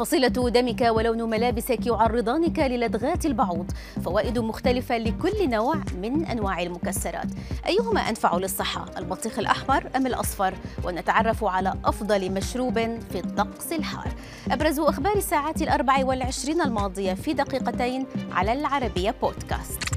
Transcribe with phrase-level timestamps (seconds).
[0.00, 3.70] فصيلة دمك ولون ملابسك يعرضانك للدغات البعوض.
[4.04, 7.26] فوائد مختلفة لكل نوع من أنواع المكسرات.
[7.66, 10.54] أيهما أنفع للصحة؟ البطيخ الأحمر أم الأصفر؟
[10.84, 12.74] ونتعرف على أفضل مشروب
[13.10, 14.08] في الطقس الحار.
[14.50, 19.89] أبرز أخبار الساعات الأربع والعشرين الماضية في دقيقتين على العربية بودكاست.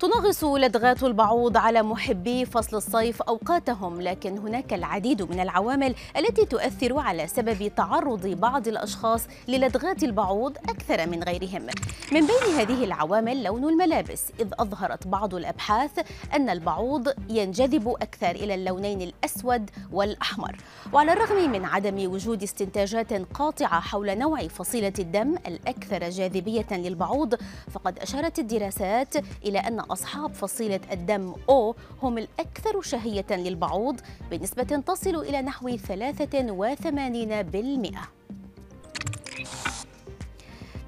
[0.00, 6.98] تنغص لدغات البعوض على محبي فصل الصيف أوقاتهم لكن هناك العديد من العوامل التي تؤثر
[6.98, 11.66] على سبب تعرض بعض الأشخاص للدغات البعوض أكثر من غيرهم.
[12.12, 18.54] من بين هذه العوامل لون الملابس إذ أظهرت بعض الأبحاث أن البعوض ينجذب أكثر إلى
[18.54, 20.56] اللونين الأسود والأحمر.
[20.92, 27.34] وعلى الرغم من عدم وجود استنتاجات قاطعة حول نوع فصيلة الدم الأكثر جاذبية للبعوض
[27.70, 34.00] فقد أشارت الدراسات إلى أن أصحاب فصيلة الدم O هم الأكثر شهية للبعوض
[34.30, 35.68] بنسبة تصل إلى نحو
[36.74, 36.82] 83%.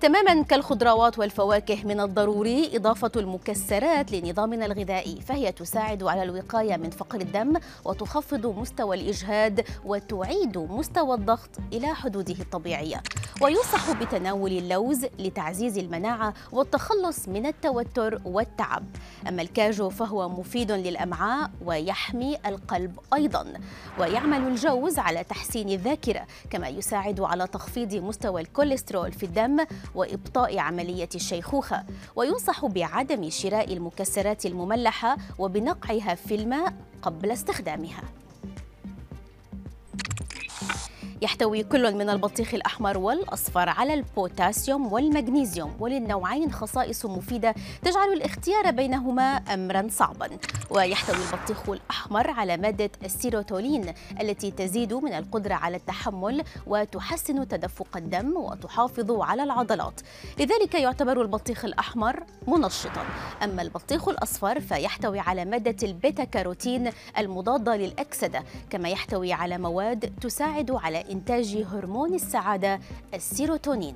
[0.01, 7.21] تماما كالخضروات والفواكه من الضروري إضافة المكسرات لنظامنا الغذائي فهي تساعد على الوقاية من فقر
[7.21, 13.03] الدم وتخفض مستوى الإجهاد وتعيد مستوى الضغط إلى حدوده الطبيعية.
[13.43, 18.85] وينصح بتناول اللوز لتعزيز المناعة والتخلص من التوتر والتعب.
[19.29, 23.53] أما الكاجو فهو مفيد للأمعاء ويحمي القلب أيضا.
[23.99, 29.59] ويعمل الجوز على تحسين الذاكرة كما يساعد على تخفيض مستوى الكوليسترول في الدم
[29.95, 31.85] وإبطاء عملية الشيخوخة
[32.17, 38.03] وينصح بعدم شراء المكسرات المملحة وبنقعها في الماء قبل استخدامها.
[41.23, 49.23] يحتوي كل من البطيخ الأحمر والأصفر على البوتاسيوم والمغنيسيوم وللنوعين خصائص مفيدة تجعل الاختيار بينهما
[49.23, 50.29] أمرا صعبا.
[50.71, 58.37] ويحتوي البطيخ الأحمر على مادة السيترولين التي تزيد من القدرة على التحمل وتحسن تدفق الدم
[58.37, 60.01] وتحافظ على العضلات.
[60.39, 63.05] لذلك يعتبر البطيخ الأحمر منشطا.
[63.43, 70.71] أما البطيخ الأصفر فيحتوي على مادة البيتا كاروتين المضادة للأكسدة كما يحتوي على مواد تساعد
[70.71, 72.81] على إنتاج هرمون السعادة
[73.15, 73.95] السيروتونين.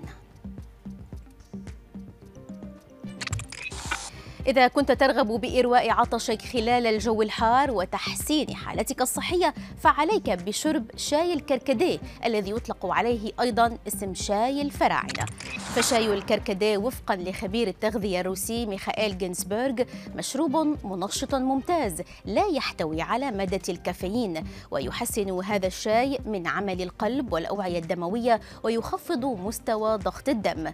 [4.47, 11.99] إذا كنت ترغب بإرواء عطشك خلال الجو الحار وتحسين حالتك الصحية فعليك بشرب شاي الكركديه
[12.25, 15.27] الذي يطلق عليه أيضا اسم شاي الفراعنة.
[15.75, 19.75] فشاي الكركديه وفقا لخبير التغذية الروسي ميخائيل جينسبرغ
[20.15, 27.79] مشروب منشط ممتاز لا يحتوي على مادة الكافيين ويحسن هذا الشاي من عمل القلب والأوعية
[27.79, 30.73] الدموية ويخفض مستوى ضغط الدم.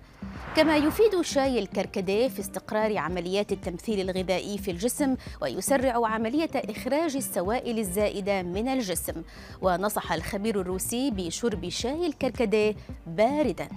[0.56, 7.78] كما يفيد شاي الكركديه في استقرار عمليات التمثيل الغذائي في الجسم ويسرع عملية إخراج السوائل
[7.78, 9.22] الزائدة من الجسم.
[9.62, 12.74] ونصح الخبير الروسي بشرب شاي الكركديه
[13.06, 13.68] باردا.